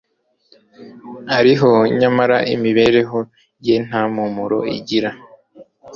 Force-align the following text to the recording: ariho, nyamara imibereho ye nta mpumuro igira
ariho, 1.37 1.71
nyamara 1.99 2.37
imibereho 2.55 3.19
ye 3.65 3.75
nta 3.87 4.01
mpumuro 4.11 4.59
igira 4.77 5.09